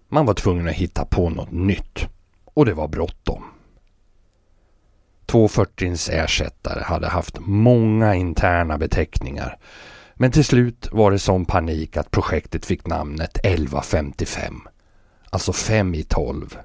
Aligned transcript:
Man 0.09 0.27
var 0.27 0.35
tvungen 0.35 0.69
att 0.69 0.75
hitta 0.75 1.05
på 1.05 1.31
något 1.31 1.53
nytt 1.53 2.09
och 2.55 2.67
det 2.67 2.75
var 2.75 2.89
bråttom. 2.89 3.45
240s 5.27 6.11
ersättare 6.13 6.83
hade 6.83 7.09
haft 7.09 7.39
många 7.41 8.15
interna 8.15 8.79
beteckningar 8.79 9.59
men 10.21 10.31
till 10.31 10.45
slut 10.45 10.89
var 10.93 11.11
det 11.11 11.19
sån 11.19 11.45
panik 11.45 11.97
att 11.97 12.11
projektet 12.11 12.67
fick 12.67 12.87
namnet 12.87 13.37
1155. 13.37 14.61
Alltså 15.31 15.53
5 15.53 15.95
i 15.95 16.03
12. 16.03 16.59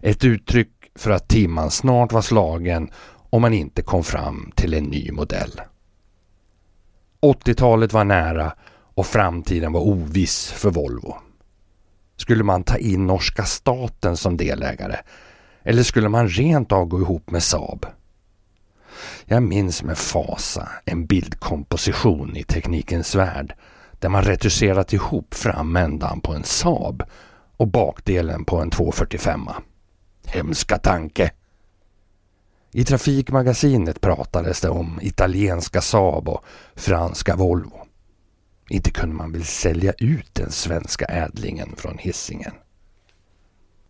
Ett 0.00 0.24
uttryck 0.24 0.72
för 0.94 1.10
att 1.10 1.28
timman 1.28 1.70
snart 1.70 2.12
var 2.12 2.22
slagen 2.22 2.90
om 3.30 3.42
man 3.42 3.54
inte 3.54 3.82
kom 3.82 4.04
fram 4.04 4.52
till 4.54 4.74
en 4.74 4.84
ny 4.84 5.12
modell. 5.12 5.60
80-talet 7.20 7.92
var 7.92 8.04
nära 8.04 8.52
och 8.94 9.06
framtiden 9.06 9.72
var 9.72 9.80
oviss 9.80 10.52
för 10.52 10.70
Volvo. 10.70 11.16
Skulle 12.16 12.44
man 12.44 12.62
ta 12.62 12.76
in 12.76 13.06
norska 13.06 13.44
staten 13.44 14.16
som 14.16 14.36
delägare? 14.36 14.96
Eller 15.62 15.82
skulle 15.82 16.08
man 16.08 16.28
rent 16.28 16.72
av 16.72 16.86
gå 16.86 17.00
ihop 17.00 17.30
med 17.30 17.42
Saab? 17.42 17.86
Jag 19.24 19.42
minns 19.42 19.82
med 19.82 19.98
fasa 19.98 20.68
en 20.84 21.06
bildkomposition 21.06 22.36
i 22.36 22.42
Teknikens 22.42 23.14
Värld 23.14 23.54
där 23.98 24.08
man 24.08 24.22
retuscherat 24.22 24.92
ihop 24.92 25.34
framändan 25.34 26.20
på 26.20 26.32
en 26.32 26.44
Saab 26.44 27.02
och 27.56 27.68
bakdelen 27.68 28.44
på 28.44 28.56
en 28.56 28.70
245. 28.70 29.48
Hemska 30.26 30.78
tanke! 30.78 31.30
I 32.72 32.84
Trafikmagasinet 32.84 34.00
pratades 34.00 34.60
det 34.60 34.68
om 34.68 34.98
italienska 35.02 35.80
Saab 35.80 36.28
och 36.28 36.44
franska 36.74 37.36
Volvo. 37.36 37.85
Inte 38.68 38.90
kunde 38.90 39.14
man 39.14 39.32
väl 39.32 39.44
sälja 39.44 39.92
ut 39.98 40.34
den 40.34 40.50
svenska 40.50 41.04
ädlingen 41.04 41.76
från 41.76 41.98
hissingen. 41.98 42.52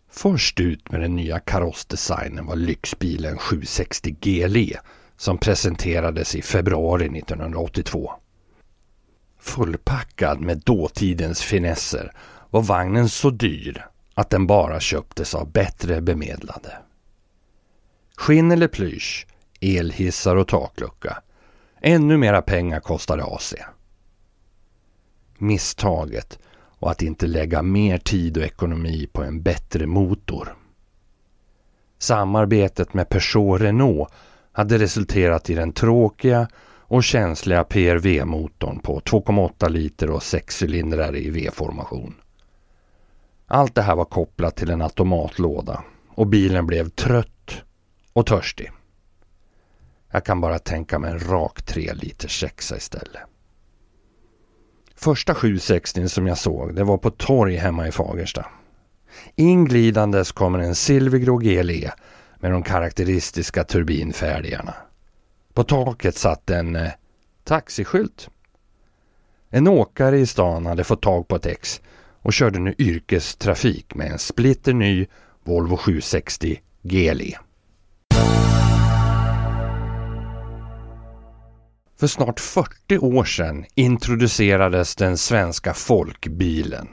Först 0.09 0.59
ut 0.59 0.91
med 0.91 1.01
den 1.01 1.15
nya 1.15 1.39
karossdesignen 1.39 2.45
var 2.45 2.55
lyxbilen 2.55 3.37
760 3.37 4.15
GLE 4.21 4.79
som 5.17 5.37
presenterades 5.37 6.35
i 6.35 6.41
februari 6.41 7.19
1982. 7.19 8.11
Fullpackad 9.39 10.41
med 10.41 10.57
dåtidens 10.57 11.41
finesser 11.41 12.11
var 12.49 12.61
vagnen 12.61 13.09
så 13.09 13.29
dyr 13.29 13.85
att 14.13 14.29
den 14.29 14.47
bara 14.47 14.79
köptes 14.79 15.35
av 15.35 15.51
bättre 15.51 16.01
bemedlade. 16.01 16.77
Skinn 18.17 18.51
eller 18.51 18.67
plysch, 18.67 19.27
elhissar 19.59 20.35
och 20.35 20.47
taklucka. 20.47 21.17
Ännu 21.81 22.17
mera 22.17 22.41
pengar 22.41 22.79
kostade 22.79 23.23
AC. 23.23 23.55
Misstaget 25.39 26.39
och 26.79 26.91
att 26.91 27.01
inte 27.01 27.27
lägga 27.27 27.61
mer 27.61 27.97
tid 27.97 28.37
och 28.37 28.43
ekonomi 28.43 29.07
på 29.13 29.23
en 29.23 29.41
bättre 29.41 29.87
motor. 29.87 30.55
Samarbetet 31.99 32.93
med 32.93 33.09
Peugeot 33.09 33.61
Renault 33.61 34.09
hade 34.51 34.77
resulterat 34.77 35.49
i 35.49 35.55
den 35.55 35.73
tråkiga 35.73 36.47
och 36.89 37.03
känsliga 37.03 37.63
PRV-motorn 37.63 38.79
på 38.79 38.99
2,8 38.99 39.69
liter 39.69 40.09
och 40.09 40.23
6 40.23 40.63
cylindrar 40.63 41.15
i 41.15 41.29
V-formation. 41.29 42.15
Allt 43.47 43.75
det 43.75 43.81
här 43.81 43.95
var 43.95 44.05
kopplat 44.05 44.55
till 44.55 44.69
en 44.69 44.81
automatlåda 44.81 45.83
och 46.09 46.27
bilen 46.27 46.67
blev 46.67 46.89
trött 46.89 47.63
och 48.13 48.25
törstig. 48.25 48.71
Jag 50.11 50.25
kan 50.25 50.41
bara 50.41 50.59
tänka 50.59 50.99
mig 50.99 51.11
en 51.11 51.19
rak 51.19 51.61
3 51.61 51.93
liters 51.93 52.39
sexa 52.39 52.77
istället. 52.77 53.21
Första 54.99 55.35
760 55.35 56.07
som 56.07 56.27
jag 56.27 56.37
såg 56.37 56.75
det 56.75 56.83
var 56.83 56.97
på 56.97 57.09
torg 57.09 57.55
hemma 57.55 57.87
i 57.87 57.91
Fagersta. 57.91 58.45
Inglidandes 59.35 60.31
kommer 60.31 60.59
en 60.59 60.75
silvergrå 60.75 61.37
GLE 61.37 61.91
med 62.39 62.51
de 62.51 62.63
karaktäristiska 62.63 63.63
turbinfärdigarna. 63.63 64.73
På 65.53 65.63
taket 65.63 66.15
satt 66.15 66.49
en 66.49 66.75
eh, 66.75 66.91
taxiskylt. 67.43 68.29
En 69.49 69.67
åkare 69.67 70.17
i 70.17 70.25
stan 70.25 70.65
hade 70.65 70.83
fått 70.83 71.01
tag 71.01 71.27
på 71.27 71.35
ett 71.35 71.45
ex 71.45 71.81
och 72.21 72.33
körde 72.33 72.59
nu 72.59 72.75
yrkestrafik 72.77 73.95
med 73.95 74.11
en 74.11 74.19
splitter 74.19 74.73
ny 74.73 75.07
Volvo 75.43 75.77
760 75.77 76.59
GLE. 76.81 77.37
För 81.99 82.07
snart 82.07 82.39
40 82.39 82.97
år 82.97 83.23
sedan 83.23 83.65
introducerades 83.75 84.95
den 84.95 85.17
svenska 85.17 85.73
folkbilen. 85.73 86.87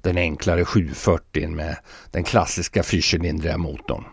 Den 0.00 0.18
enklare 0.18 0.64
740 0.64 1.48
med 1.48 1.76
den 2.10 2.24
klassiska 2.24 2.82
fyrcylindriga 2.82 3.58
motorn. 3.58 4.04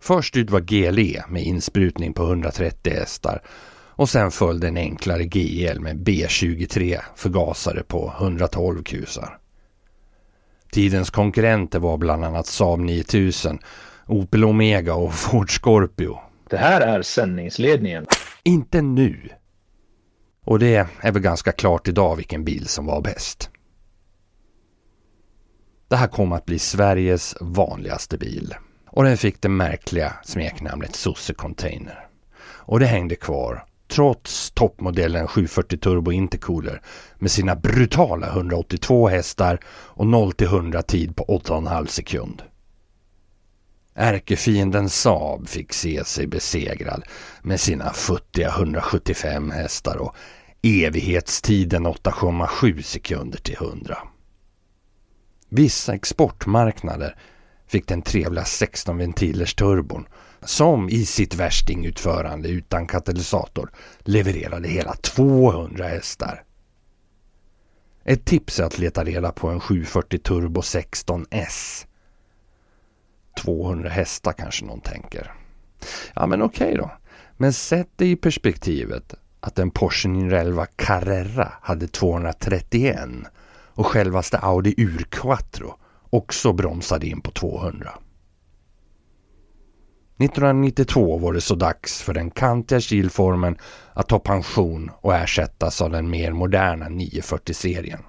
Först 0.00 0.36
ut 0.36 0.50
var 0.50 0.60
GLE 0.60 1.24
med 1.28 1.42
insprutning 1.42 2.12
på 2.12 2.22
130 2.22 2.92
hästar 2.92 3.42
och 3.94 4.08
sen 4.08 4.30
följde 4.30 4.68
en 4.68 4.76
enklare 4.76 5.24
GL 5.24 5.80
med 5.80 5.96
B23 5.96 7.00
förgasare 7.16 7.82
på 7.82 8.12
112 8.20 8.82
kusar. 8.82 9.38
Tidens 10.72 11.10
konkurrenter 11.10 11.78
var 11.78 11.96
bland 11.96 12.24
annat 12.24 12.46
Saab 12.46 12.80
9000, 12.80 13.58
Opel 14.06 14.44
Omega 14.44 14.94
och 14.94 15.14
Ford 15.14 15.50
Scorpio. 15.50 16.18
Det 16.50 16.56
här 16.56 16.80
är 16.80 17.02
sändningsledningen. 17.02 18.06
Inte 18.44 18.82
nu. 18.82 19.28
Och 20.44 20.58
det 20.58 20.88
är 21.00 21.12
väl 21.12 21.22
ganska 21.22 21.52
klart 21.52 21.88
idag 21.88 22.16
vilken 22.16 22.44
bil 22.44 22.68
som 22.68 22.86
var 22.86 23.00
bäst. 23.00 23.50
Det 25.88 25.96
här 25.96 26.06
kom 26.08 26.32
att 26.32 26.44
bli 26.44 26.58
Sveriges 26.58 27.36
vanligaste 27.40 28.18
bil. 28.18 28.54
Och 28.86 29.04
den 29.04 29.16
fick 29.16 29.42
det 29.42 29.48
märkliga 29.48 30.14
smeknamnet 30.24 30.96
Sosse 30.96 31.34
Container. 31.34 32.08
Och 32.44 32.80
det 32.80 32.86
hängde 32.86 33.14
kvar 33.14 33.64
trots 33.88 34.50
toppmodellen 34.50 35.26
740 35.28 35.78
Turbo 35.78 36.12
Intercooler 36.12 36.82
med 37.18 37.30
sina 37.30 37.56
brutala 37.56 38.26
182 38.26 39.08
hästar 39.08 39.58
och 39.66 40.06
0 40.06 40.32
till 40.32 40.46
100 40.46 40.82
tid 40.82 41.16
på 41.16 41.24
8,5 41.24 41.86
sekund. 41.86 42.42
Ärkefienden 43.94 44.88
Saab 44.88 45.48
fick 45.48 45.72
se 45.72 46.04
sig 46.04 46.26
besegrad 46.26 47.04
med 47.42 47.60
sina 47.60 47.92
futtiga 47.92 48.48
175 48.48 49.50
hästar 49.50 49.96
och 49.96 50.16
evighetstiden 50.62 51.86
8,7 51.86 52.82
sekunder 52.82 53.38
till 53.38 53.54
100. 53.54 53.98
Vissa 55.48 55.94
exportmarknader 55.94 57.16
fick 57.66 57.88
den 57.88 58.02
trevliga 58.02 58.44
16 58.44 58.98
ventilers 58.98 59.54
turbon 59.54 60.06
som 60.44 60.88
i 60.88 61.06
sitt 61.06 61.34
värstingutförande 61.34 62.48
utan 62.48 62.86
katalysator 62.86 63.70
levererade 63.98 64.68
hela 64.68 64.94
200 64.94 65.88
hästar. 65.88 66.44
Ett 68.04 68.24
tips 68.24 68.60
är 68.60 68.64
att 68.64 68.78
leta 68.78 69.04
reda 69.04 69.32
på 69.32 69.48
en 69.48 69.60
740 69.60 70.18
Turbo 70.18 70.60
16S. 70.60 71.86
200 73.40 73.88
hästar 73.88 74.32
kanske 74.32 74.64
någon 74.64 74.80
tänker. 74.80 75.32
Ja 76.14 76.26
men 76.26 76.42
okej 76.42 76.66
okay 76.66 76.76
då. 76.76 76.90
Men 77.36 77.52
sätt 77.52 77.88
det 77.96 78.06
i 78.06 78.16
perspektivet 78.16 79.14
att 79.40 79.58
en 79.58 79.70
Porsche 79.70 80.08
911 80.08 80.66
Carrera 80.76 81.52
hade 81.62 81.88
231 81.88 82.98
och 83.74 83.86
självaste 83.86 84.38
Audi 84.38 84.74
Urquattro 84.78 85.74
också 86.10 86.52
bromsade 86.52 87.06
in 87.06 87.20
på 87.20 87.30
200. 87.30 87.90
1992 90.18 91.18
var 91.18 91.32
det 91.32 91.40
så 91.40 91.54
dags 91.54 92.02
för 92.02 92.14
den 92.14 92.30
kantiga 92.30 92.80
kilformen 92.80 93.56
att 93.92 94.08
ta 94.08 94.18
pension 94.18 94.90
och 95.00 95.14
ersättas 95.14 95.82
av 95.82 95.90
den 95.90 96.10
mer 96.10 96.32
moderna 96.32 96.88
940-serien. 96.88 98.00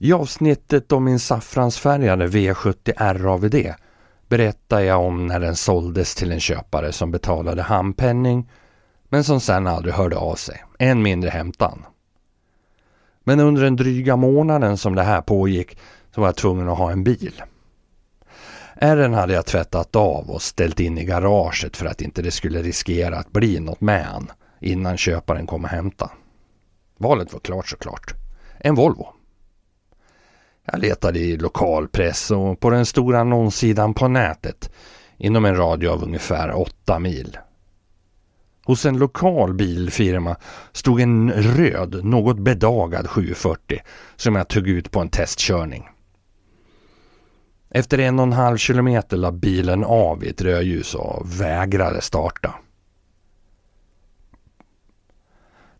I 0.00 0.12
avsnittet 0.12 0.92
om 0.92 1.04
min 1.04 1.18
saffransfärgade 1.18 2.26
V70 2.26 3.18
RAVD 3.18 3.74
berättar 4.28 4.80
jag 4.80 5.00
om 5.00 5.26
när 5.26 5.40
den 5.40 5.56
såldes 5.56 6.14
till 6.14 6.32
en 6.32 6.40
köpare 6.40 6.92
som 6.92 7.10
betalade 7.10 7.62
handpenning 7.62 8.50
men 9.08 9.24
som 9.24 9.40
sen 9.40 9.66
aldrig 9.66 9.94
hörde 9.94 10.16
av 10.16 10.34
sig, 10.34 10.64
än 10.78 11.02
mindre 11.02 11.30
hämtan. 11.30 11.84
Men 13.24 13.40
under 13.40 13.62
den 13.62 13.76
dryga 13.76 14.16
månaden 14.16 14.76
som 14.76 14.94
det 14.94 15.02
här 15.02 15.22
pågick 15.22 15.78
så 16.14 16.20
var 16.20 16.28
jag 16.28 16.36
tvungen 16.36 16.68
att 16.68 16.78
ha 16.78 16.92
en 16.92 17.04
bil. 17.04 17.42
Ärren 18.74 19.14
hade 19.14 19.32
jag 19.32 19.46
tvättat 19.46 19.96
av 19.96 20.30
och 20.30 20.42
ställt 20.42 20.80
in 20.80 20.98
i 20.98 21.04
garaget 21.04 21.76
för 21.76 21.86
att 21.86 22.02
inte 22.02 22.22
det 22.22 22.30
skulle 22.30 22.62
riskera 22.62 23.18
att 23.18 23.32
bli 23.32 23.60
något 23.60 23.80
med 23.80 24.04
han 24.04 24.30
innan 24.60 24.96
köparen 24.96 25.46
kom 25.46 25.64
och 25.64 25.70
hämta. 25.70 26.10
Valet 26.98 27.32
var 27.32 27.40
klart 27.40 27.68
såklart. 27.68 28.14
En 28.60 28.74
Volvo. 28.74 29.17
Jag 30.72 30.80
letade 30.80 31.18
i 31.18 31.36
lokalpress 31.36 32.30
och 32.30 32.60
på 32.60 32.70
den 32.70 32.86
stora 32.86 33.20
annonssidan 33.20 33.94
på 33.94 34.08
nätet 34.08 34.70
inom 35.16 35.44
en 35.44 35.56
radie 35.56 35.90
av 35.90 36.02
ungefär 36.02 36.54
åtta 36.60 36.98
mil. 36.98 37.38
Hos 38.64 38.86
en 38.86 38.98
lokal 38.98 39.54
bilfirma 39.54 40.36
stod 40.72 41.00
en 41.00 41.32
röd, 41.32 42.04
något 42.04 42.38
bedagad 42.38 43.06
740 43.06 43.78
som 44.16 44.36
jag 44.36 44.48
tog 44.48 44.68
ut 44.68 44.90
på 44.90 45.00
en 45.00 45.08
testkörning. 45.08 45.88
Efter 47.70 47.98
en 47.98 48.18
och 48.18 48.22
en 48.26 48.32
halv 48.32 48.56
kilometer 48.56 49.16
la 49.16 49.32
bilen 49.32 49.84
av 49.84 50.24
i 50.24 50.28
ett 50.28 50.42
rödljus 50.42 50.94
och 50.94 51.40
vägrade 51.40 52.00
starta. 52.00 52.54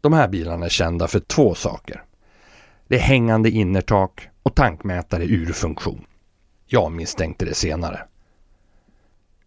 De 0.00 0.12
här 0.12 0.29
bilarna 0.29 0.64
är 0.64 0.70
kända 0.70 1.06
för 1.06 1.20
två 1.20 1.55
saker. 1.55 2.02
Det 2.88 2.96
är 2.96 3.00
hängande 3.00 3.50
innertak 3.50 4.29
och 4.48 4.54
tankmätare 4.54 5.24
ur 5.24 5.52
funktion. 5.52 6.04
Jag 6.66 6.92
misstänkte 6.92 7.44
det 7.44 7.54
senare. 7.54 8.02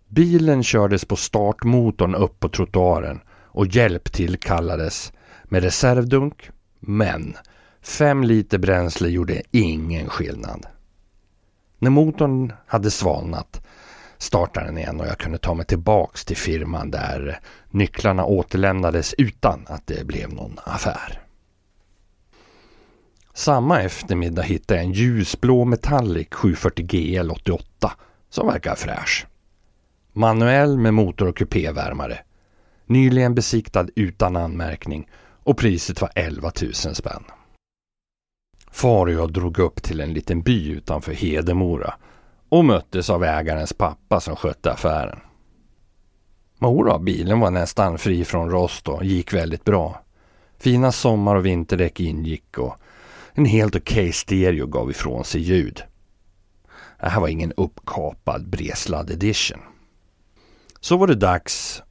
Bilen 0.08 0.64
kördes 0.64 1.06
på 1.06 1.16
startmotorn 1.16 2.16
upp 2.16 2.40
på 2.40 2.50
trottoaren 2.50 3.20
och 3.30 3.68
hjälp 3.68 4.12
tillkallades 4.12 5.14
med 5.44 5.64
reservdunk, 5.64 6.50
men 6.80 7.38
fem 7.82 8.24
liter 8.24 8.58
bränsle 8.58 9.10
gjorde 9.10 9.42
ingen 9.52 10.10
skillnad. 10.10 10.66
När 11.80 11.90
motorn 11.90 12.54
hade 12.68 12.92
svalnat 12.92 13.62
startade 14.18 14.66
den 14.66 14.78
igen 14.78 15.00
och 15.00 15.08
jag 15.08 15.18
kunde 15.18 15.38
ta 15.38 15.54
mig 15.54 15.66
tillbaks 15.66 16.26
till 16.26 16.38
firman 16.38 16.92
där 16.92 17.40
nycklarna 17.70 18.26
återlämnades 18.26 19.16
utan 19.18 19.66
att 19.68 19.88
det 19.88 20.08
blev 20.08 20.34
någon 20.34 20.60
affär. 20.64 21.22
Samma 23.42 23.82
eftermiddag 23.82 24.42
hittade 24.42 24.80
jag 24.80 24.86
en 24.86 24.92
ljusblå 24.92 25.66
Metallic 25.66 26.28
740 26.32 26.86
GL 26.86 27.32
88 27.32 27.92
som 28.30 28.48
verkar 28.48 28.76
fräsch. 28.76 29.28
Manuell 30.14 30.78
med 30.78 30.94
motor 30.94 31.28
och 31.28 31.38
kupévärmare. 31.38 32.20
Nyligen 32.86 33.36
besiktad 33.36 33.88
utan 33.96 34.36
anmärkning 34.36 35.10
och 35.44 35.58
priset 35.58 36.02
var 36.02 36.12
11 36.16 36.52
000 36.62 36.74
spänn. 36.74 37.24
Far 38.72 39.06
och 39.06 39.12
jag 39.12 39.34
drog 39.34 39.60
upp 39.60 39.84
till 39.84 40.00
en 40.00 40.14
liten 40.14 40.42
by 40.42 40.70
utanför 40.70 41.14
Hedemora 41.14 41.94
och 42.50 42.66
möttes 42.66 43.10
av 43.10 43.24
ägarens 43.24 43.74
pappa 43.74 44.20
som 44.20 44.36
skötte 44.36 44.72
affären. 44.72 45.20
Mora, 46.60 47.00
bilen 47.00 47.40
var 47.40 47.52
nästan 47.52 47.98
fri 47.98 48.26
från 48.26 48.50
rost 48.50 48.88
och 48.88 49.06
gick 49.06 49.34
väldigt 49.34 49.64
bra. 49.64 50.02
Fina 50.58 50.92
sommar 50.92 51.36
och 51.36 51.46
vinterdäck 51.46 52.00
ingick 52.00 52.58
och 52.58 52.76
en 53.34 53.46
helt 53.46 53.76
okej 53.76 54.04
okay 54.04 54.12
stereo 54.12 54.68
gav 54.68 54.92
ifrån 54.92 55.26
sig 55.26 55.42
ljud. 55.42 55.84
Det 57.00 57.10
här 57.10 57.22
var 57.22 57.28
ingen 57.28 57.54
uppkapad 57.58 58.50
Breslad 58.50 59.10
edition. 59.10 59.60
Så 60.80 60.98
var 60.98 61.08
det 61.08 61.16
dags 61.16 61.84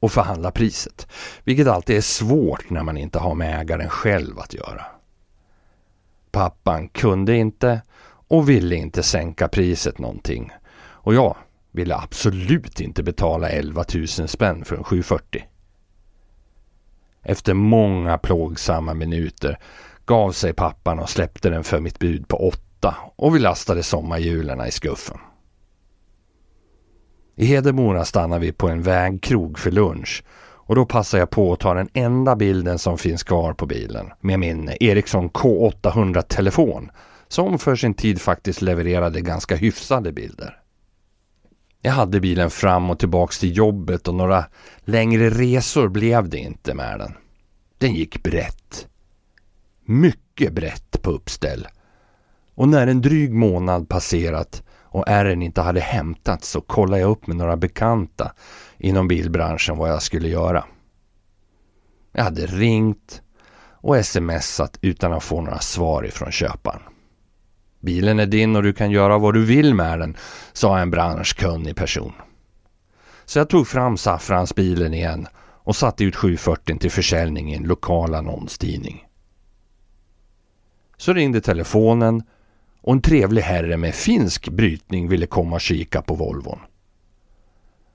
att 0.00 0.12
förhandla 0.12 0.50
priset, 0.50 1.08
vilket 1.44 1.66
alltid 1.66 1.96
är 1.96 2.00
svårt 2.00 2.70
när 2.70 2.82
man 2.82 2.96
inte 2.96 3.18
har 3.18 3.34
med 3.34 3.60
ägaren 3.60 3.88
själv 3.88 4.38
att 4.38 4.54
göra. 4.54 4.86
Pappan 6.30 6.88
kunde 6.88 7.36
inte 7.36 7.82
och 8.28 8.48
ville 8.48 8.76
inte 8.76 9.02
sänka 9.02 9.48
priset 9.48 9.98
någonting. 9.98 10.52
Och 10.78 11.14
jag 11.14 11.36
ville 11.70 11.96
absolut 11.96 12.80
inte 12.80 13.02
betala 13.02 13.48
11 13.48 13.84
000 13.94 14.08
spänn 14.08 14.64
för 14.64 14.76
en 14.76 14.84
740. 14.84 15.44
Efter 17.22 17.54
många 17.54 18.18
plågsamma 18.18 18.94
minuter 18.94 19.58
gav 20.06 20.32
sig 20.32 20.52
pappan 20.52 20.98
och 20.98 21.10
släppte 21.10 21.50
den 21.50 21.64
för 21.64 21.80
mitt 21.80 21.98
bud 21.98 22.28
på 22.28 22.48
8 22.48 22.96
och 23.16 23.34
vi 23.34 23.38
lastade 23.38 23.82
sommarhjulen 23.82 24.66
i 24.66 24.70
skuffen. 24.70 25.18
I 27.36 27.46
Hedemora 27.46 28.04
stannade 28.04 28.40
vi 28.40 28.52
på 28.52 28.68
en 28.68 28.82
vägkrog 28.82 29.58
för 29.58 29.70
lunch 29.70 30.24
och 30.66 30.74
då 30.74 30.86
passar 30.86 31.18
jag 31.18 31.30
på 31.30 31.52
att 31.52 31.60
ta 31.60 31.74
den 31.74 31.88
enda 31.92 32.36
bilden 32.36 32.78
som 32.78 32.98
finns 32.98 33.22
kvar 33.22 33.52
på 33.52 33.66
bilen 33.66 34.12
med 34.20 34.38
min 34.38 34.70
Ericsson 34.80 35.30
K800-telefon 35.30 36.90
som 37.28 37.58
för 37.58 37.76
sin 37.76 37.94
tid 37.94 38.20
faktiskt 38.20 38.62
levererade 38.62 39.20
ganska 39.20 39.56
hyfsade 39.56 40.12
bilder. 40.12 40.60
Jag 41.82 41.92
hade 41.92 42.20
bilen 42.20 42.50
fram 42.50 42.90
och 42.90 42.98
tillbaks 42.98 43.38
till 43.38 43.56
jobbet 43.56 44.08
och 44.08 44.14
några 44.14 44.44
längre 44.84 45.30
resor 45.30 45.88
blev 45.88 46.28
det 46.28 46.38
inte 46.38 46.74
med 46.74 46.98
den. 46.98 47.14
Den 47.78 47.94
gick 47.94 48.22
brett. 48.22 48.88
Mycket 49.86 50.52
brett 50.52 51.02
på 51.02 51.10
uppställ. 51.10 51.68
Och 52.54 52.68
när 52.68 52.86
en 52.86 53.00
dryg 53.00 53.32
månad 53.32 53.88
passerat 53.88 54.62
och 54.82 55.04
ärren 55.06 55.42
inte 55.42 55.60
hade 55.60 55.80
hämtats 55.80 56.48
så 56.48 56.60
kollade 56.60 57.00
jag 57.00 57.10
upp 57.10 57.26
med 57.26 57.36
några 57.36 57.56
bekanta 57.56 58.32
inom 58.78 59.08
bilbranschen 59.08 59.76
vad 59.76 59.90
jag 59.90 60.02
skulle 60.02 60.28
göra. 60.28 60.64
Jag 62.12 62.24
hade 62.24 62.46
ringt 62.46 63.22
och 63.80 64.06
smsat 64.06 64.78
utan 64.80 65.12
att 65.12 65.24
få 65.24 65.40
några 65.40 65.58
svar 65.58 66.06
ifrån 66.06 66.32
köparen. 66.32 66.82
Bilen 67.80 68.18
är 68.18 68.26
din 68.26 68.56
och 68.56 68.62
du 68.62 68.72
kan 68.72 68.90
göra 68.90 69.18
vad 69.18 69.34
du 69.34 69.44
vill 69.44 69.74
med 69.74 69.98
den, 69.98 70.16
sa 70.52 70.78
en 70.78 70.90
branschkunnig 70.90 71.76
person. 71.76 72.12
Så 73.24 73.38
jag 73.38 73.48
tog 73.48 73.68
fram 73.68 73.96
saffransbilen 73.96 74.94
igen 74.94 75.26
och 75.38 75.76
satte 75.76 76.04
ut 76.04 76.16
740 76.16 76.78
till 76.78 76.90
försäljning 76.90 77.52
i 77.52 77.56
en 77.56 77.62
lokal 77.62 78.14
annonstidning. 78.14 79.05
Så 80.96 81.12
ringde 81.12 81.40
telefonen 81.40 82.22
och 82.80 82.92
en 82.92 83.00
trevlig 83.00 83.42
herre 83.42 83.76
med 83.76 83.94
finsk 83.94 84.48
brytning 84.48 85.08
ville 85.08 85.26
komma 85.26 85.56
och 85.56 85.60
kika 85.60 86.02
på 86.02 86.14
Volvon. 86.14 86.58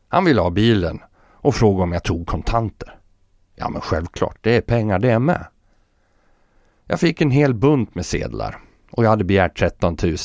Han 0.08 0.26
ville 0.26 0.42
ha 0.42 0.50
bilen 0.50 1.00
och 1.14 1.56
frågade 1.56 1.84
om 1.84 1.92
jag 1.92 2.04
tog 2.04 2.28
kontanter. 2.28 2.98
Ja 3.56 3.70
men 3.70 3.82
självklart, 3.82 4.38
det 4.42 4.56
är 4.56 4.62
pengar 4.62 5.00
det 5.00 5.20
med. 5.20 5.46
Jag 6.86 7.00
fick 7.00 7.22
en 7.22 7.32
hel 7.32 7.54
bunt 7.54 7.96
med 7.96 8.06
sedlar. 8.06 8.60
Och 8.92 9.06
jag 9.06 9.10
hade 9.10 9.24
begärt 9.24 9.60
13 9.60 9.98
000. 10.04 10.18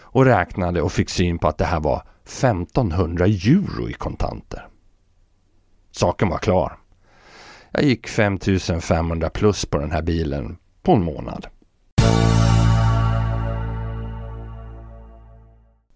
Och 0.00 0.24
räknade 0.24 0.82
och 0.82 0.92
fick 0.92 1.10
syn 1.10 1.38
på 1.38 1.48
att 1.48 1.58
det 1.58 1.64
här 1.64 1.80
var 1.80 2.02
1500 2.24 3.24
euro 3.24 3.88
i 3.88 3.92
kontanter. 3.92 4.68
Saken 5.90 6.28
var 6.28 6.38
klar. 6.38 6.78
Jag 7.70 7.82
gick 7.82 8.08
5500 8.08 9.30
plus 9.30 9.66
på 9.66 9.78
den 9.78 9.92
här 9.92 10.02
bilen 10.02 10.56
på 10.82 10.92
en 10.92 11.04
månad. 11.04 11.46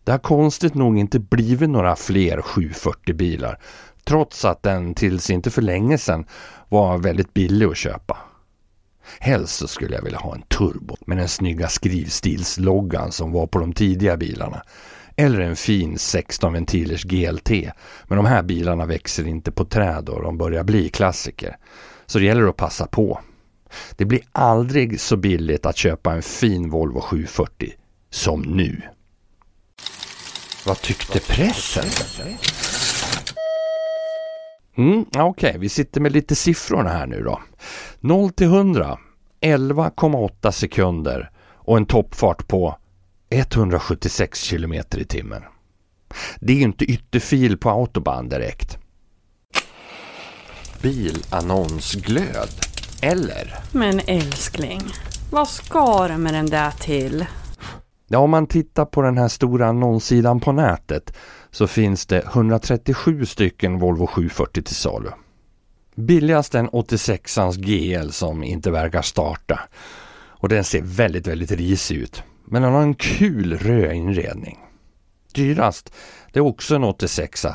Det 0.04 0.12
har 0.12 0.18
konstigt 0.18 0.74
nog 0.74 0.98
inte 0.98 1.18
blivit 1.18 1.70
några 1.70 1.96
fler 1.96 2.42
740 2.42 3.14
bilar 3.14 3.58
trots 4.04 4.44
att 4.44 4.62
den 4.62 4.94
tills 4.94 5.30
inte 5.30 5.50
för 5.50 5.62
länge 5.62 5.98
sedan 5.98 6.24
var 6.68 6.98
väldigt 6.98 7.34
billig 7.34 7.66
att 7.66 7.76
köpa. 7.76 8.18
Helst 9.18 9.56
så 9.56 9.68
skulle 9.68 9.94
jag 9.94 10.02
vilja 10.02 10.18
ha 10.18 10.34
en 10.34 10.42
turbo 10.42 10.96
med 11.06 11.16
den 11.16 11.28
snygga 11.28 11.68
skrivstilsloggan 11.68 13.12
som 13.12 13.32
var 13.32 13.46
på 13.46 13.58
de 13.58 13.72
tidiga 13.72 14.16
bilarna. 14.16 14.62
Eller 15.16 15.40
en 15.40 15.56
fin 15.56 15.98
16 15.98 16.52
ventilers 16.52 17.04
GLT. 17.04 17.50
Men 18.04 18.16
de 18.16 18.26
här 18.26 18.42
bilarna 18.42 18.86
växer 18.86 19.26
inte 19.26 19.52
på 19.52 19.64
träd 19.64 20.08
och 20.08 20.22
de 20.22 20.38
börjar 20.38 20.64
bli 20.64 20.88
klassiker. 20.88 21.56
Så 22.06 22.18
det 22.18 22.24
gäller 22.24 22.48
att 22.48 22.56
passa 22.56 22.86
på. 22.86 23.20
Det 23.96 24.04
blir 24.04 24.20
aldrig 24.32 25.00
så 25.00 25.16
billigt 25.16 25.66
att 25.66 25.76
köpa 25.76 26.12
en 26.12 26.22
fin 26.22 26.70
Volvo 26.70 27.00
740 27.00 27.72
som 28.10 28.40
nu. 28.40 28.82
Vad 30.66 30.80
tyckte 30.80 31.20
pressen? 31.20 31.84
Mm, 34.76 35.00
Okej, 35.00 35.22
okay. 35.22 35.58
vi 35.58 35.68
sitter 35.68 36.00
med 36.00 36.12
lite 36.12 36.36
siffror 36.36 36.84
här 36.84 37.06
nu 37.06 37.22
då. 37.22 37.40
0 38.00 38.30
till 38.30 38.46
100 38.46 38.98
11,8 39.40 40.50
sekunder 40.50 41.30
och 41.54 41.76
en 41.76 41.86
toppfart 41.86 42.48
på 42.48 42.76
176 43.30 44.50
km 44.50 44.72
i 44.72 45.04
timmen. 45.04 45.42
Det 46.40 46.52
är 46.52 46.56
ju 46.56 46.62
inte 46.62 46.84
ytterfil 46.84 47.58
på 47.58 47.70
autobahn 47.70 48.28
direkt. 48.28 48.78
Bilannonsglöd, 50.82 52.50
eller? 53.02 53.54
Men 53.72 54.00
älskling, 54.06 54.80
vad 55.30 55.48
ska 55.48 56.08
du 56.08 56.16
med 56.16 56.34
den 56.34 56.46
där 56.46 56.70
till? 56.70 57.26
Ja, 58.08 58.18
om 58.18 58.30
man 58.30 58.46
tittar 58.46 58.84
på 58.84 59.02
den 59.02 59.18
här 59.18 59.28
stora 59.28 59.66
annonssidan 59.66 60.40
på 60.40 60.52
nätet 60.52 61.16
så 61.50 61.66
finns 61.66 62.06
det 62.06 62.22
137 62.24 63.26
stycken 63.26 63.78
Volvo 63.78 64.06
740 64.06 64.62
till 64.62 64.74
salu. 64.74 65.10
Billigast 65.94 66.54
en 66.54 66.70
86ans 66.70 67.58
GL 67.58 68.10
som 68.10 68.44
inte 68.44 68.70
verkar 68.70 69.02
starta. 69.02 69.60
Och 70.12 70.48
den 70.48 70.64
ser 70.64 70.82
väldigt, 70.82 71.26
väldigt 71.26 71.50
risig 71.50 71.96
ut. 71.96 72.22
Men 72.44 72.62
den 72.62 72.72
har 72.72 72.82
en 72.82 72.94
kul 72.94 73.58
röd 73.58 73.92
inredning. 73.92 74.58
Dyrast, 75.34 75.92
det 76.32 76.38
är 76.38 76.44
också 76.44 76.74
en 76.74 76.84
86 76.84 77.46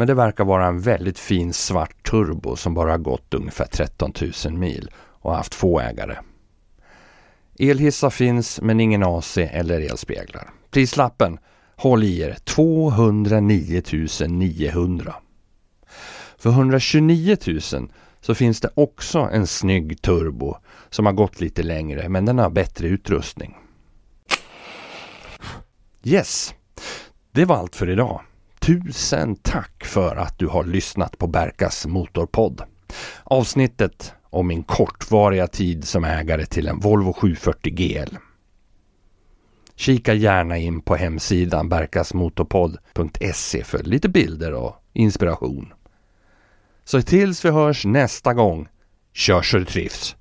men 0.00 0.06
det 0.06 0.14
verkar 0.14 0.44
vara 0.44 0.66
en 0.66 0.80
väldigt 0.80 1.18
fin 1.18 1.52
svart 1.52 2.10
turbo 2.10 2.56
som 2.56 2.74
bara 2.74 2.98
gått 2.98 3.34
ungefär 3.34 3.64
13 3.64 4.12
000 4.44 4.54
mil 4.54 4.90
och 4.96 5.34
haft 5.34 5.54
få 5.54 5.80
ägare. 5.80 6.16
Elhissar 7.58 8.10
finns 8.10 8.60
men 8.60 8.80
ingen 8.80 9.02
AC 9.02 9.38
eller 9.38 9.80
elspeglar. 9.80 10.50
Prislappen, 10.70 11.38
håll 11.76 12.04
i 12.04 12.20
er, 12.20 12.36
209 12.44 13.82
900. 14.28 15.14
För 16.38 16.50
129 16.50 17.36
000 17.46 17.60
så 18.20 18.34
finns 18.34 18.60
det 18.60 18.70
också 18.74 19.18
en 19.18 19.46
snygg 19.46 20.02
turbo 20.02 20.56
som 20.90 21.06
har 21.06 21.12
gått 21.12 21.40
lite 21.40 21.62
längre 21.62 22.08
men 22.08 22.24
den 22.24 22.38
har 22.38 22.50
bättre 22.50 22.88
utrustning. 22.88 23.56
Yes, 26.04 26.54
det 27.32 27.44
var 27.44 27.56
allt 27.56 27.76
för 27.76 27.90
idag. 27.90 28.20
Tusen 28.70 29.36
tack 29.36 29.84
för 29.84 30.16
att 30.16 30.38
du 30.38 30.46
har 30.46 30.64
lyssnat 30.64 31.18
på 31.18 31.26
Berkas 31.26 31.86
Motorpodd. 31.86 32.62
Avsnittet 33.24 34.12
om 34.22 34.46
min 34.46 34.62
kortvariga 34.62 35.46
tid 35.46 35.84
som 35.84 36.04
ägare 36.04 36.46
till 36.46 36.68
en 36.68 36.80
Volvo 36.80 37.12
740 37.12 37.72
GL. 37.74 38.16
Kika 39.76 40.14
gärna 40.14 40.58
in 40.58 40.80
på 40.80 40.96
hemsidan 40.96 41.68
berkasmotorpodd.se 41.68 43.64
för 43.64 43.82
lite 43.82 44.08
bilder 44.08 44.52
och 44.52 44.74
inspiration. 44.92 45.72
Så 46.84 47.02
tills 47.02 47.44
vi 47.44 47.50
hörs 47.50 47.84
nästa 47.84 48.34
gång, 48.34 48.68
kör 49.12 49.42
så 49.42 49.58
du 49.58 49.64
trivs! 49.64 50.16